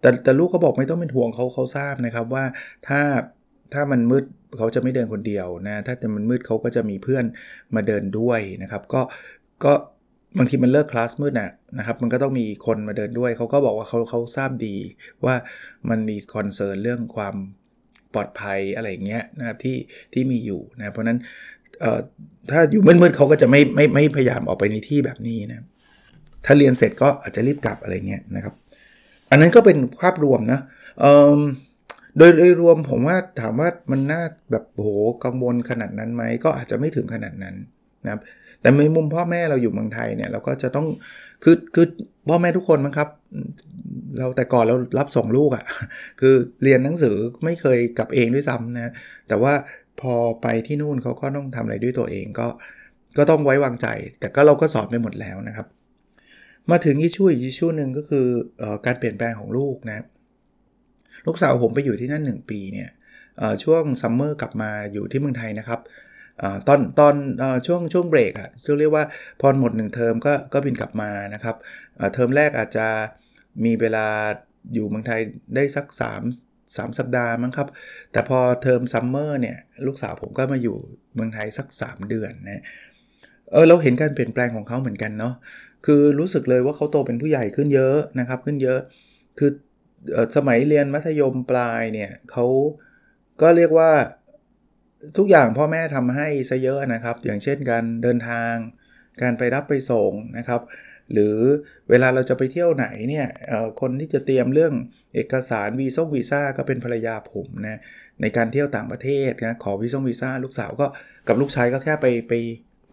[0.00, 2.44] แต่แต่ลูกเขาบอกไม่ต้องเป็นห่วงเขาเขาทราบนะครับว่า
[2.88, 3.00] ถ้า
[3.72, 4.24] ถ้ามันมืด
[4.56, 7.24] เขาจะไม่เดินคนเดียวนะถ้าจะมันมืดเขาก็จะมีเพื่อน
[7.74, 9.00] มาเดินด้วยนะครับ ก็
[9.64, 9.72] ก็
[10.38, 14.76] บางทีมันเลิกคลาสมืดนะนะครับ มันก็ต้องมีคนมาเดินด้วย เขาก็บอกว่าเขาเขาทราบดี
[15.24, 15.34] ว่า
[15.90, 17.34] มันมีคอนเซิร์นเรื่องความ
[18.14, 19.76] ปลอดภัยอะไรเงี้ยนะครับที่
[20.12, 21.18] ที่มีอยู่นะเพราะนั้น
[22.50, 25.64] ถ้าอยู่มืดๆเขาก็จะไม่ไม่ไม่พยายามออกไปในที่แบบนี้นะ
[26.44, 28.54] ถ้าเรียนเสร็จก็อาจจะรีบกลับอะไรเงี้ยนะครับ
[29.30, 30.60] อันนั้นก็เป็นภาพรวมนะ
[32.18, 34.88] โดยโดยรวมผมว่าถามว่ามันน่าแบบโห
[35.24, 37.54] กังวลขนาดนั้นไหมก็อาจจะไม่ถึงขนาดนั้น
[38.04, 38.20] นะครับ
[38.60, 40.86] แต่ในมุมพ่อแม่เราอยู่เมืองไทยเนี่ยเราก็จะต้อง
[41.44, 41.86] คือคือ
[42.28, 43.08] พ่อแม่ทุกคนมั้งครับ
[44.18, 45.64] เราแต่ก่อนเรารับส่งลูกอะ่ะ
[46.20, 48.92] คือเรียนหนังสือไม่เคยกลับเองด้วยซ้ำนะ
[49.28, 49.52] แต่ว่า
[50.00, 52.46] พอไปที่นู่นเขาก็ต้องทำอะไรด้วยตัวเองก็
[53.18, 53.86] ก็ต้องไว้วางใจ
[54.20, 55.66] แต่ก็เราก็สอนไปหมดแล้วนะครับ
[56.70, 60.04] มาถึง issue issue หนึ่งก็คือการเปลี่ยนแปลงของลูกนะ
[61.26, 62.90] ลูกสาวผมไปอยู่ที่นั่น 1 ปีเนี่ย
[63.62, 65.80] ช่วง summer กลับมาอยู่ที่เมืองไทยนะครับ
[66.68, 67.14] ตอนตอน
[67.66, 69.04] ช่วงช่วงเบรกอะช่วงเรียกว่า
[69.40, 71.56] พอหมด1เทอมก็ก็บินกลับมานะครับ
[72.12, 72.86] เทอมแรกอาจจะ
[73.64, 74.06] มีเวลา
[74.74, 75.20] อยู่เมืองไทย
[75.54, 77.68] ได้สัก 3 3 สัปดาห์มั้งครับ
[78.12, 80.76] แต่พอเทอมซัมเมอร์เนี่ยลูกสาวผมก็มาอยู่
[81.14, 82.64] เมืองไทยสัก 3 เดือนนะ
[83.52, 85.34] เออเราเห็นการเปลี่ยนแปลงของเขาเหมือนกันเนาะ
[85.86, 88.80] คือรู้สึกเลยว่าเขาโตเป็นผู้ใหญ่ขึ้นเยอะนะครับขึ้นเยอะ
[89.38, 89.50] คือ
[90.36, 92.46] สมัยเรียนมัธยมปลายเนี่ยเขา
[93.40, 93.90] ก็เรียกว่า
[95.16, 98.54] ทุกอย่างพ่อแม่ทำให้ซะเยอะนะครับ อย่างเช่นการเดินทาง
[99.22, 100.60] การไปรับไปส่งนะครับ
[101.12, 101.36] หรือ
[101.90, 103.26] เวลาเราจะไปเที่ยวไหนเนี่ย
[103.80, 104.72] คนที่จะเตรียมเรื่อง
[105.14, 107.80] เอกสารวีซ่งวีซ่าก็เป็นภรรยาผมนะ
[108.20, 110.86] ในการเที่ยวต่างประเทศนะขอวีซ่งวีซ่าลูกสาวก็
[111.28, 112.32] กับลูกชายก็แค่ไปไป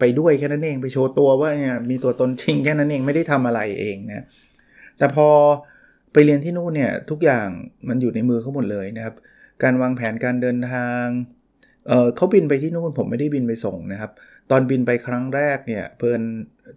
[0.00, 4.24] ไปด้วยแค่นั้นเองไปโชว์ตัวว่าเนี่ยมีตัวตนจริงแค่นั้นเองไม่ได้ทำอะไรเองนะ
[4.98, 5.28] แต่พอ
[6.16, 7.48] ไปเรียนที่นู่นเนี่ยทุกอย่าง
[7.88, 9.14] มันอยู่ในมือเขาหมดเลยนะครับ
[9.62, 11.04] การวางแผนการเดินทาง
[11.88, 14.10] เเขาบินไปที่นู่นผมไม่ได้บินไปส่งนะครับ
[14.50, 16.20] ตอนบินไปครั้งแรกเนี่ยเพิ่น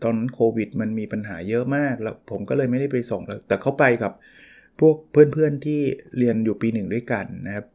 [0.03, 4.11] ตอนโควิดมันมีปัญหาเยอะมากแล้วผมก็เลยไม่ได้ไปส่งแล้วแต่เขาไปกับ
[4.79, 5.81] พวกเพื่อนๆที่
[6.17, 7.65] เรียนอยู่ปีหนึ่งด้วยกันนะครับ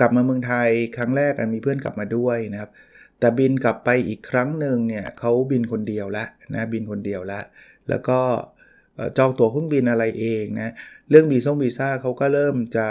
[0.00, 2.70] กลับมาเมืองไทยครั้งแรกมีเพื่อนกลับมาด้วยนะครับ
[3.18, 7.40] แต่บินกลับไปอีกครั้งหนึ่งเนี่ยเขาบินคนเดียวละนะบินคนเดียวละ
[7.88, 8.20] แล้วก็
[9.18, 10.72] จองตั๋วเครื่องบินอะไรเองนะ
[11.10, 12.86] เรื่องวีซ่งวีซ่าเขาก็เริ่มจะ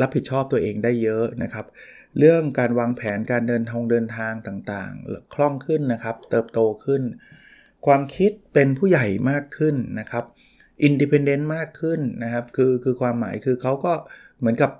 [0.00, 1.66] รับผิดชอบตัวเองได้เยอะนะครับ
[2.18, 7.02] เรื่องการวางแผนการเดินทางเดินทางต่างๆ คล่องขึ้นนะครับ เติบโตขึ้น
[7.86, 10.24] ความคิดเป็นผู้ใหญ่มากขึ้นนะครับ
[10.84, 13.92] independent มากขึ้นนะครับ คือคือความหมายคือเขาก็
[14.38, 14.70] เหมือนกับ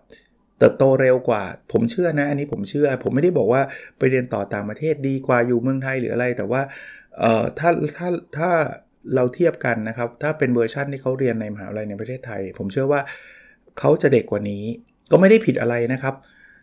[0.59, 3.63] เติบโตเร็วกว่า ผมเชื่อนะ อันนี้ผมเชื่อ ผมไม่ได้บอกว่า
[3.99, 6.63] ไปเรียนต่อต่างประเทศดีกว่าอยู่เมืองไทยหรืออะไร แต่ว่า
[7.19, 8.51] เอ่อถ้าถ้าถ้า
[9.15, 13.01] เราเทียบกันนะครับ ถ้าเป็นเวอร์ชันที่เขาเรียนในมหาวิทยาลัยในประเทศไทย ผมเชื่อว่า
[13.79, 14.65] เขาจะเด็กกว่านี้
[15.11, 16.15] ก็ไม่ได้ผิดอะไรนะครับ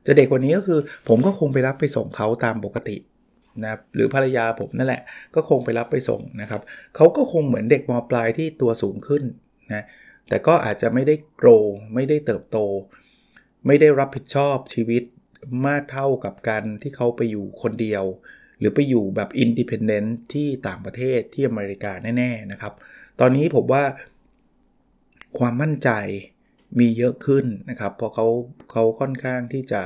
[0.08, 2.98] จะเด็กกว่านี้ก็คือ ผมก็คงไปรับไปส่งเขาตามปกติ
[3.62, 5.02] นะครับหรือภรรยาผมนั่นแหละ
[5.36, 6.62] ก็คงไปรับไปส่งนะครับ
[6.96, 9.24] เขาก็คงเหมือนเด็กมปลายที่ตัวสูงขึ้น
[9.74, 9.84] นะ
[10.30, 11.50] แต่ก็อาจจะไม่ได้โกร
[11.94, 12.58] ไม่ได้เติบโต
[13.68, 15.04] ไม่ได้รับผิดชอบชีวิต
[15.68, 18.04] มากเท่ากับการที่เขาไปอยู่คนเดียว
[18.60, 22.74] หรือไปอยู่แบบ independent ที่ต่างประเทศที่อเมริกาแน่ๆนะครับ
[23.20, 23.84] ตอนนี้ผมว่า
[25.39, 25.89] ความมั่นใจ
[26.80, 28.28] มีเยอะขึ้นนะครับ เพราะเขา
[28.72, 29.82] เขาค่อนข้างที่จะ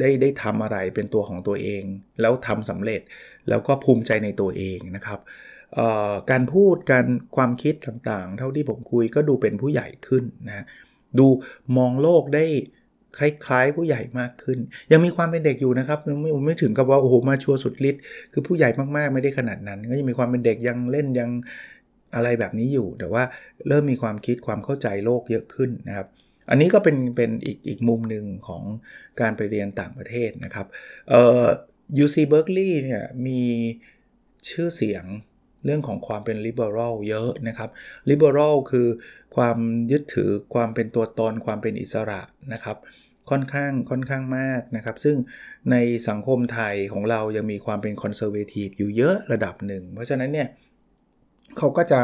[0.00, 1.82] ได้ได้ทำอะไรเป็นตัวของตัวเอง
[2.20, 3.00] แล้วทำสำเร็จ
[3.48, 5.20] แล้วก็ภูมิใจในตัวเองนะครับ
[6.30, 10.64] การพูดการความคิดต่างๆ เท่าที่ผมคุยก็ดูเป็นผู้ใหญ่ขึ้นนะ
[11.18, 11.26] ดู
[11.76, 12.44] มองโลกได้
[13.18, 14.58] คล้ายๆ ผู้ใหญ่มากขึ้น
[14.92, 21.30] ยังมีความเป็นเด็กอยู่นะครับไม่ไม่ถึงกับว่าโอ้โหมาชัวสุดฤทธิ์คือผู้ใหญ่มากๆไม่ได้ขนาดนั้น ก็ยังมีความเป็นเด็กยังเล่นยัง
[22.14, 23.24] อะไรแบบนี้อยู่ แต่ว่า
[23.68, 26.06] เริ่มมีความคิดความเข้าใจโลกเยอะขึ้นนะครับ
[26.50, 28.62] อันนี้ก็เป็นเป็นอีกอีกมุมหนึ่งของ
[29.20, 30.66] การไปเรียนต่างประเทศนะครับ
[31.08, 31.44] เอ่อ
[32.04, 33.42] UC Berkeley เนี่ยมี
[34.48, 35.04] ชื่อเสียง
[35.64, 37.70] เรื่องของความเป็น liberal เยอะนะครับ
[38.10, 38.88] liberal คือ
[39.36, 39.58] ความ
[39.92, 42.20] ยึดถือความเป็นตัวตนความเป็นอิสระ
[42.52, 42.76] นะครับ
[43.30, 45.16] ค่อนข้างค่อนข้างมากนะครับ ซึ่ง
[45.70, 45.76] ใน
[46.08, 50.48] สังคมไทยของเรายังมีความเป็นคอนเซอร์เวทีฟอยู่เยอะระดับหนึ่ง เพราะฉะนั้นเนี่ย
[51.58, 52.00] เขาก็จะ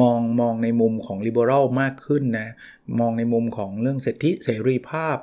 [0.00, 2.48] มองมองในมุมของ liberal มากขึ้นนะ
[3.00, 5.16] มองในมุมของเรื่องสิทธิเสรีภาพ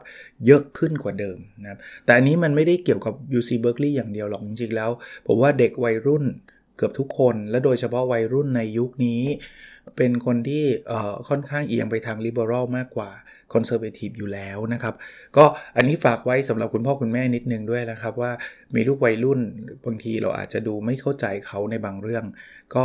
[0.46, 4.92] เยอะขึ้นกว่าเดิมนะครับ แต่อันนี้มันไม่ได้เกี่ยวกับ UC Berkeley อย่างเดียวหรอกจริงๆแล้ว
[5.28, 6.24] ผมว่าเด็กวัยรุ่น
[6.78, 9.22] เกือบทุกคน และโดยเฉพาะวัยรุ่นในยุคนี้
[9.98, 10.64] เป็นคนที่
[11.30, 13.12] ค่อนข้างเอียงไปทาง liberal มากกว่า
[13.56, 14.94] conservative อยู่แล้วนะครับ
[15.38, 18.32] ก็อันนี้ฝากไว้สำหรับคุณพ่อคุณแม่นิดนึงด้วยนะครับ ว่า
[18.76, 19.40] มีลูกวัยรุ่น
[19.86, 22.26] บางทีเราอาจจะดูไม่เข้าใจเขาในบางเรื่อง
[22.76, 22.84] ก็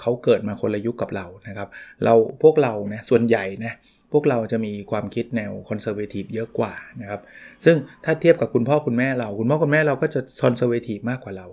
[0.00, 1.68] เขาเกิดมาคนละยุคกับเรานะครับ
[2.04, 3.74] เราพวกเรานะส่วนใหญ่นะ
[4.12, 7.20] พวกเราจะมีความคิดแนวคอนเซอร์เวทีฟเยอะกว่านะครับ
[7.64, 11.46] ซึ่งถ้าเทียบกับคุณพ่อคุณแม่เรา คุณพ่อคุณแม่เราก็จะคอนเซอร์เวทีฟมากกว่าเรา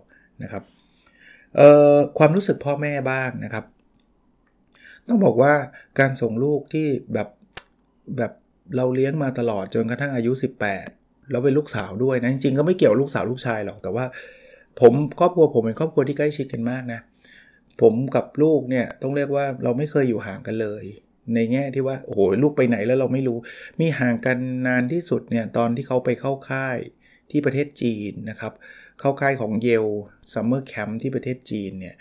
[0.43, 0.63] นะครับ
[2.17, 3.65] ความรู้สึกพ่อแม่บ้างนะครับ
[5.08, 5.53] ต้องบอกว่า
[5.99, 7.27] การส่งลูกที่แบบ
[8.17, 8.31] แบบ
[8.77, 10.31] เราเลี้ยงมาตลอดจนกระทั่งอายุ
[10.81, 14.05] 18 แล้วเป็นลูกสาวด้วยนะ จริงๆก็ไม่เกี่ยวลูกสาวลูกชายหรอก แต่ว่า
[14.79, 16.99] ผมครอบครัวผมเป็นครอบครัวที่ใกล้ชิดกันมากนะ
[17.81, 20.83] ผมกับลูกเนี่ยต้องเรียกว่าเราไม่เคยอยู่ห่างกันเลย
[21.35, 23.37] ในแง่ที่ว่าโอ้โหลูกไปไหนแล้วเราไม่รู้
[23.79, 24.37] มีห่างกัน
[24.67, 26.77] นานที่สุดเนี่ยตอนที่เขาไปเข้าค่าย
[27.31, 28.53] ที่ประเทศจีนนะครับ
[28.99, 29.85] เข้าค่ายของ Yale
[30.33, 31.95] summer camp ที่ประเทศจีนเนี่ย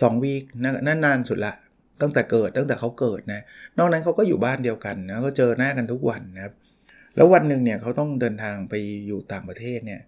[0.00, 0.44] สอง week
[0.86, 1.54] นั่นนานสุดละ
[2.02, 3.40] ตั้งแต่เกิดตั้งแต่เขาเกิดนะ
[3.78, 6.54] นอกนั้นเขาก็อยู่บ้านเดียวกันนะก็เจอหน้ากันทุกวันนะครับ
[7.16, 8.74] แล้ววันหนึ่งเนี่ยเขาต้องเดินทางไป
[9.06, 10.00] อยู่ต่างประเทศเนี่ย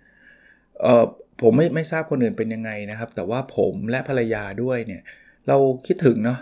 [0.81, 1.05] เออ
[1.43, 5.03] ผมไม่ไม่ทราบคนอื่นเป็นยังไงนะครับ แต่ว่าผมและภรรยาด้วยเนี่ย
[5.49, 6.39] เราคิดถึงเนาะ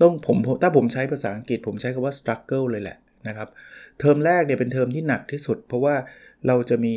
[0.00, 2.96] ต้องผมถ้าผมใช้ภาษาอังกฤษ ผมใช้คำว่า struggle เลยแหละ
[3.28, 3.48] นะครับ
[3.98, 5.94] เทอมแรกเนี่ยเป็นเทอมที่หนักที่สุด เพราะว่า
[6.46, 6.92] เราจะมี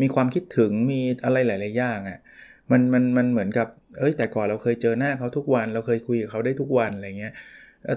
[0.00, 2.18] มีความคิดถึงมีอะไรหลาย ๆ อย่างอะ่ะ
[2.70, 7.32] มันมันมันเหมือนกับ เอ้ยแต่ก่อนเราเคยเจอหน้าเขาทุกวัน เราเคยคุยกับเขาได้ทุกวันอะไรเงี้ย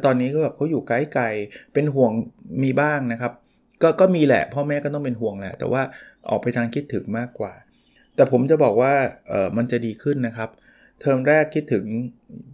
[0.05, 2.11] ตอนนี้ก็แบบเขาอยู่ไกลๆเป็นห่วง
[2.63, 3.33] มีบ้างนะครับ
[3.81, 5.81] ก็ก็มีแหละ พ่อแม่ก็ต้องเป็นห่วงแหละ แต่ว่า
[6.29, 7.53] ออกไปทางคิดถึงมากกว่า
[8.15, 8.93] แต่ผมจะบอกว่า
[9.27, 10.49] เออมันจะดีขึ้นนะครับ
[11.01, 11.85] เทอมแรกคิดถึง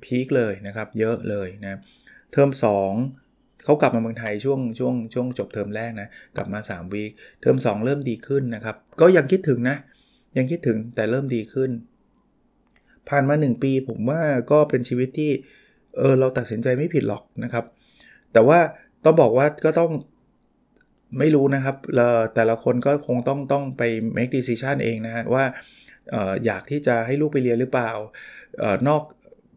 [0.03, 1.79] peak เลยนะครับ เยอะเลยนะ
[2.31, 2.49] เทอม
[3.07, 9.77] 2เขากลับมาเมืองไทยช่วงช่วงช่วงจบเทอมแรกนะกลับมา3 week เทอม2 เริ่มดีขึ้นนะครับ ก็ยังคิดถึงนะ
[10.37, 11.69] ยังคิดถึงแต่เริ่มดีขึ้น
[13.09, 15.31] ผ่านมา 1 ปี ผมว่าก็เป็นชีวิตที่
[15.97, 17.65] เออเราตัดสินใจไม่ผิดหรอกนะครับ
[18.33, 18.59] แต่ว่า
[19.05, 19.91] ต้องบอกว่าก็ต้อง
[21.19, 21.75] ไม่รู้นะครับ
[22.35, 23.83] แต่ละคนก็คงต้องต้องไป
[24.15, 25.45] make decision เองนะฮะว่า
[26.13, 27.91] อออยากที่จะให้ลูกไปเรียนหรือเปล่า
[28.61, 29.01] ออนอก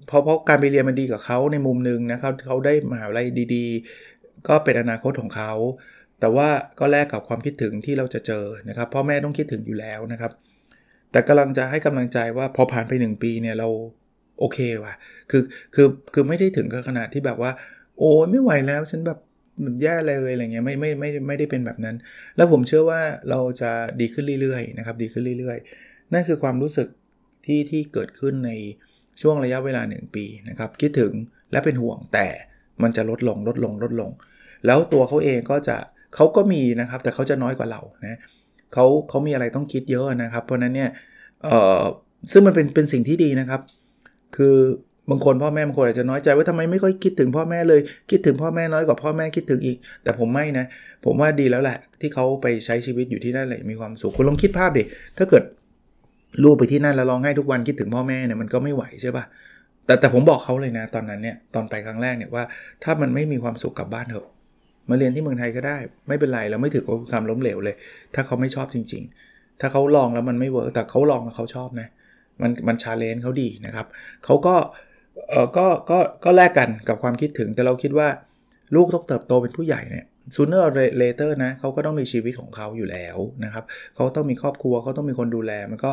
[0.06, 5.52] เพราะเพราะการไปเรียนมันดีกับเขาในมุมหนึ่งนะครับเขาได้มหาวิทยาลัยดีๆ ก็เป็นอนาคตของเขา
[6.20, 10.32] แต่ว่าก็แลกกับความคิดถึงที่เราจะเจอนะครับพ่อแม่ต้องคิดถึงอยู่แล้วนะครับ
[11.12, 13.68] แต่กำลังจะให้กำลังใจว่าพอผ่านไป 1 ปีเนี่ยเรา
[14.40, 14.94] โอเคว่ะ
[15.30, 15.42] คือ
[15.74, 17.50] คือคือไม่ได้ถึงกับขนาดที่แบบว่า
[17.98, 19.18] โอ้ไม่ไหวแล้วฉันแบบ
[19.82, 21.96] แย่เลยอะไรเงี้ยไม่ไม่ไม่ไม่ได้เป็นแบบนั้น
[22.36, 26.88] แล้วผมเชื่อว่าเราจะดีขึ้นเรื่อยๆนะครับดีขึ้นเรื่อยๆ นั่นคือความรู้สึก
[27.46, 28.50] ที่ที่เกิดขึ้นใน
[29.22, 31.12] ช่วงระยะเวลา 1 ปีนะครับคิดถึง
[31.52, 32.26] และเป็นห่วงแต่
[32.82, 34.10] มันจะลดลงลดลงลดลง
[34.66, 35.76] แล้วตัวเขาเองก็จะ
[36.14, 38.18] เขาก็มีนะครับแต่เขาจะน้อยกว่าเรานะ
[38.72, 40.90] เขาเขามีอะไรต้องคิดเยอะนะครับ เพราะนั้นเนี่ย
[42.32, 43.60] ซึ่งมันเป็นเป็นสิ่งที่ดีนะครับ
[44.36, 44.56] คือ
[45.10, 50.64] บางคนพ่อแม่บางคนอาจจะน้อยใจว่าทำไมไม่ค่อยคิดถึงพ่อแม่เลย คิดถึงพ่อแม่น้อยกว่าพ่อแม่คิดถึงอีก แต่ผมไม่นะ
[51.04, 54.82] ผมว่าดีแล้วแหละที่เขาไปใช้ชีวิตอยู่ที่นั่นเลยมีความสุขคุณลองคิดภาพดิ
[55.18, 55.42] ถ้าเกิด
[56.42, 59.24] ลูกไปที่นั่นแล้วร้องไห้ทุกวันคิดถึงพ่อแม่เนี่ยมันก็ไม่ไหวใช่ป่ะ
[59.86, 62.44] แต่แต่ผมบอกเขาเลยนะตอนนั้นเนี่ยตอนไปครั้งแรกเนี่ยว่า
[62.82, 64.26] ถ้ามันไม่มีความสุขกลับบ้านเถอะ
[64.90, 65.76] มาเรียนที่เมืองไทยก็ได้
[66.08, 67.76] ไม่เป็นไรเราไม่ถือว่าความล้มเหลวเลย
[68.14, 71.88] ถ้าเขาไม่ชอบจริง ๆ ถ้าเขาลองแล้วมันไม่เวิร์กแต่เขาลองแล้วเขาชอบนะ
[72.42, 73.86] มันมันชาเลนจ์เขาดีนะครับ
[74.24, 74.54] เขาก็
[75.28, 78.08] เออก็ก็ก็แลกกันกับความคิดถึงแต่เราคิดว่า
[78.74, 80.72] ลูกต้องเติบโตเป็นผู้ใหญ่เนี่ย sooner or
[81.02, 85.90] later นะเขาก็ต้องมีชีวิตของเขาอยู่แล้วนะครับเขาต้องมีครอบครัวเขาต้องมีคนดูแลมันก็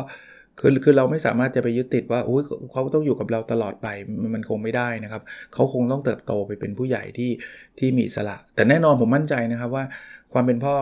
[0.60, 3.88] คือคือเราไม่สามารถจะไปยึดติดว่าอุ้ยเขาต้องอยู่กับเราตลอดไป
[4.34, 5.22] มันคงไม่ได้นะครับ
[5.54, 7.30] เขาคงต้องเติบโตไปเป็นผู้ใหญ่ที่
[7.78, 9.84] ที่มีสละแต่แน่นอนผมมั่นใจนะครับว่า
[10.32, 10.74] ความเป็นพ่อ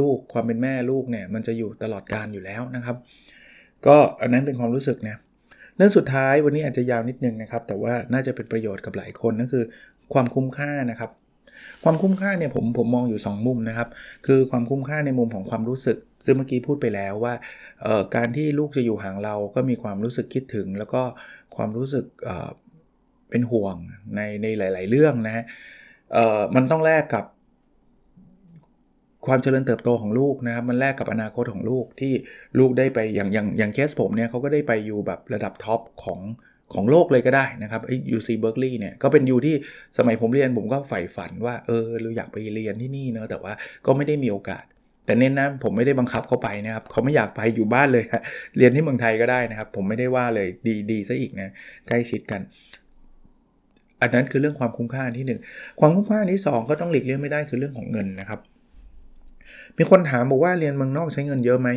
[0.00, 2.96] ลูกความเป็นแม่ลูกเนี่ยมันจะอยู่ตลอดการอยู่แล้วนะครับ
[3.86, 5.16] ก็อันนั้นเป็นความรู้สึกนะ
[5.76, 9.64] เรื่องสุดท้ายวันนี้อาจจะยาวนิดนึงนะครับ แต่ว่าน่าจะเป็นประโยชน์กับหลายคนนั่นคือ
[10.12, 11.10] ความคุ้มค่านะครับ
[11.84, 13.88] ความคุ้มค่าเนี่ยผมผมมองอยู่ 2 มุมนะครับ
[14.26, 17.34] คือความคุ้มค่าในมุมของความรู้สึก ซึ่งเมื่อกี้พูดไปแล้วว่า
[18.16, 21.02] การที่ลูกจะอยู่ห่างเราก็มีความรู้สึกคิดถึง แล้วก็
[21.56, 22.04] ความรู้สึก
[23.30, 23.76] เป็นห่วง
[24.16, 25.44] ในในหลาย ๆ เรื่องนะฮะ
[26.54, 27.24] มันต้องแลกกับ
[29.26, 32.12] ความเจริญเติบโตของลูกนะครับมันแลกกับอนาคตของลูกที่
[32.58, 36.20] ลูกได้ไปอย่างอย่างอย่างเคสผมเนี่ยเขาก็ได้ไปอยู่แบบระดับ top ของ
[36.74, 39.54] ของโลกเลยก็ได้นะครับไอ้ UC Berkeley เนี่ยก็เป็น U ที่
[39.98, 43.52] สมัยผมเรียนผมก็ใฝ่ฝันว่าเออเราอยากไปเรียนที่นี่เนอะแต่ว่า
[43.86, 44.64] ก็ไม่ได้มีโอกาส
[45.06, 48.04] แต่เน้นนะผมไม่ได้บังคับเขาไปนะครับเขาไม่อยากไปอยู่บ้านเลย
[48.56, 51.52] เรียนที่เมืองไทยก็ได้นะครับ ผมไม่ได้ว่าเลยดีดีซะอีกนะ
[51.88, 52.40] ใกล้ชิดกัน
[54.02, 58.40] อันนั้นคือเรื่องความคุ้มค่าที่ 1 ความคุ้มค่าที่ 2 ก็ต้องหลีกเลี่ยงไม่ได้คือเรื่องของเงินนะครับ
[59.76, 61.68] มีคนถามบอกว่าเรียนเมืองนอกใช้เงินเยอะไหม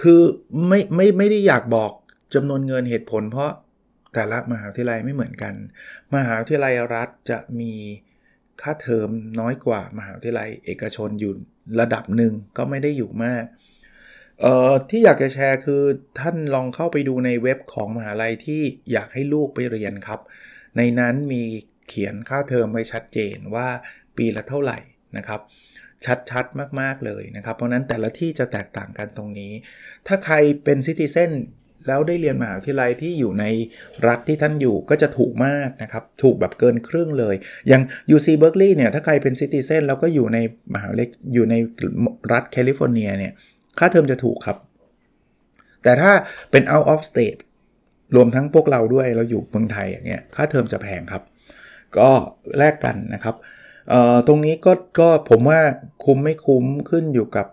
[0.00, 0.20] คือ
[0.68, 1.90] ไม่ไม่ไม่ได้อยากบอก
[2.34, 3.50] จำนวนเงินเหตุผล เพราะ
[4.18, 5.54] แต่ละมหาวิทยาลัยไม่เหมือนกัน
[6.14, 7.74] มหาวิทยาลัยรัฐจะมี
[8.62, 11.32] ค่าเทอมน้อยกว่ามหาวิทยาลัยเอกชนอยู่
[11.80, 13.44] ระดับหนึ่งก็ไม่ได้อยู่มาก
[14.40, 15.82] เอ่อที่อยากจะแชร์คือ
[16.20, 20.20] ท่านลองเข้าไปดูในเว็บของมหาลัยที่อยากให้ลูกไปเรียนครับ
[20.76, 21.42] ในนั้นมี
[21.88, 23.68] เขียนค่าเทอมไว้ชัดเจนว่า
[24.16, 24.78] ปีละเท่าไหร่
[25.16, 25.40] นะครับ
[26.30, 29.52] ชัดๆ มาก ๆ เลยนะครับ เพราะนั้นแต่ละที่จะแตกต่างกันตรงนี้
[30.06, 31.30] ถ้าใครเป็นซิติเซน
[31.86, 33.44] แล้วได้เรียนมหาวิทยาลัยที่อยู่ใน
[34.06, 37.34] รัฐที่ท่านอยู่ก็จะถูกมากนะครับ ถูกแบบเกินครึ่งเลย
[37.68, 37.82] อย่าง
[38.14, 40.38] UC Berkeley เนี่ย ถ้าใครเป็นซิติเซนแล้วก็อยู่ใน
[40.74, 41.54] มหาวิทยาลัยอยู่ใน
[42.32, 43.32] รัฐแคลิฟอร์เนียเนี่ย
[43.78, 44.58] ค่าเทอมจะถูกครับ
[45.82, 46.12] แต่ถ้า
[46.50, 47.40] เป็น out of state
[48.16, 51.22] รวมทั้งพวกเราด้วยเราอยู่เมืองไทยอย่างเงี้ยค่าเทอมจะแพงครับ
[51.98, 52.10] ก็
[52.58, 53.36] แลกกันนะครับ
[54.26, 55.60] ตรงนี้ก็ก็ผมว่า
[56.04, 57.46] คุ้มไม่คุ้มขึ้นอยู่กับ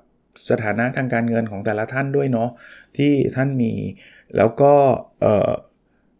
[0.49, 2.49] สถานะทางการเงินของแต่ละท่านด้วยเนาะ
[2.97, 3.71] ที่ท่านมี
[4.37, 4.73] แล้วก็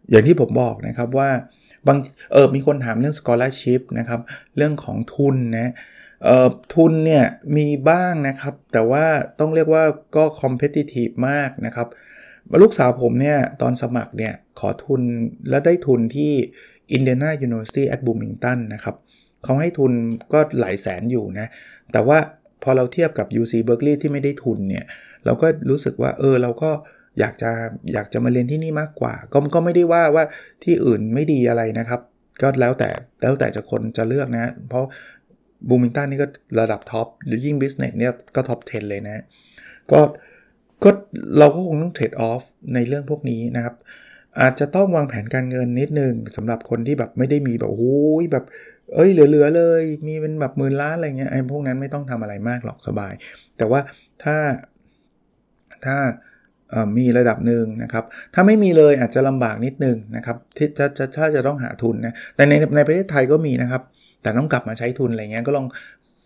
[0.10, 1.30] อย่างที่ผมบอกนะครับว่า
[1.88, 1.98] บาง
[2.32, 4.22] เออมีคนถามเรื่อง scholarship นะครับ
[4.58, 5.72] เรื่องของทุนนะ
[6.24, 7.26] เอ่อทุนเนี่ย
[7.58, 9.06] มีบ้างนะครับ แต่ว่า
[9.40, 9.84] ต้องเรียกว่า
[10.16, 11.88] ก็ competitive มากนะครับ
[12.62, 15.02] ลูกสาวผมเนี่ยตอนสมัครเนี่ยขอทุน
[15.50, 16.32] แล้วได้ทุนที่
[16.96, 18.96] Indiana University at Bloomington นะครับ
[19.44, 19.92] เขาให้ทุน
[20.34, 21.48] ก็หลายแสนอยู่นะ
[21.92, 22.18] แต่ว่า
[22.64, 24.86] พอเราเทียบกับ UC Berkeley ที่ไม่ได้ทุนเนี่ย
[25.26, 26.72] เราก็รู้สึกว่าเออเราก็
[27.20, 27.52] อยากจะ
[27.94, 30.24] อยากจะมาเรียนที่นี่มากกว่า ก็ก็ไม่ได้ว่าว่า
[30.64, 32.02] ที่อื่นไม่ดีอะไรนะครับ
[32.42, 32.90] ก็แล้วแต่
[33.22, 34.86] แล้วแต่จะคนจะเลือกนะ เพราะ
[35.70, 36.28] Bloomington นี่ก็
[36.60, 39.24] ระดับ top หรือยิ่ง business เนี่ยก็ top 10 เลยนะ
[39.92, 40.00] ก็
[40.84, 40.90] ก็
[41.40, 43.76] เราก็คงต้อง trade off ในเรื่องพวกนี้นะครับ
[44.42, 48.46] อาจจะต้องวางแผนการเงินนิดนึงสำหรับคนที่แบบไม่ได้มีแบบโอ้ยแบบ
[48.94, 53.14] เอ้ยเหลือๆเลย มีเป็นแบบหมื่นล้านอะไรเงี้ยไอ้พวกนั้นไม่ต้องทำอะไรมากหรอกสบาย
[53.58, 53.80] แต่ว่า
[54.24, 54.38] ถ้า
[55.86, 55.98] ถ้า
[56.98, 63.82] มีระดับหนึ่งนะครับ ถ้าไม่มีเลยอาจจะลำบากนิดนึงนะครับที่จะจะถ้าจะต้องหาทุนนะ แต่ในในประเทศไทยก็มีนะครับ
[64.22, 65.68] แต่ต้องกลับมาใช้ทุนอะไรเงี้ยก็ลอง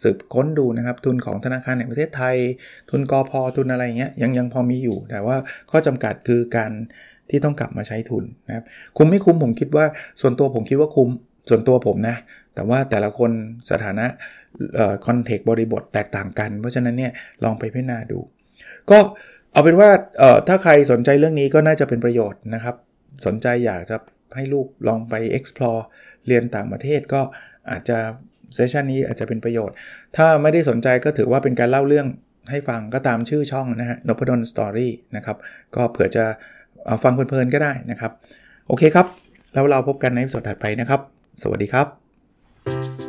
[0.02, 2.36] สืบค้นดูนะครับ ทุนของธนาคารแห่งประเทศไทย
[2.90, 5.38] ทุนกอพอทุนอะไรเงี้ยยังยังพอมีอยู่ แต่ว่า
[5.72, 6.72] ข้อจำกัดคือการ
[7.30, 8.64] ที่ต้องกลับมาใช้ทุนนะครับ
[8.98, 9.86] คุ้มไม่คุ้มผมคิดว่า
[10.22, 11.10] ส่วนตัวผมคิดว่าคุ้ม
[11.50, 12.16] ส่วนตัวผมนะ
[12.56, 13.32] แต่ว่าแต่ละคน
[13.72, 14.06] สถานะ
[15.06, 17.12] คอนเทกต์บริบทแตกต่างกัน เพราะฉะนั้นเนี่ย
[17.44, 18.20] ลองไปพิจารณาดู
[18.92, 19.00] ก็
[19.52, 22.76] เอาเป็นว่าเอ่อถ้าใครสนใจเรื่องนี้ก็น่าจะเป็นประโยชน์นะครับ
[23.26, 23.98] สนใจอยากจะ
[24.36, 25.82] ให้ลูกลองไป explore
[26.28, 27.22] เรียนต่างประเทศก็
[27.72, 27.98] อาจจะ
[28.56, 29.76] เซสชันนี้อาจจะเป็นประโยชน์
[30.18, 32.08] ถ้าไม่ได้สนใจก็ถือว่าเป็นการเล่าเรื่อง
[32.52, 35.38] ให้ฟังก็ตามชื่อช่องนะฮะนพดลสตอรี่นะครับ
[35.76, 36.26] ก็เผื่อจะ
[37.04, 38.12] ฟังเพลินๆก็ได้นะครับ
[38.68, 39.08] โอเคครับ
[39.54, 41.02] แล้วเราพบกันในสดถัดไปนะครับ
[41.42, 43.09] สวัสดีครับ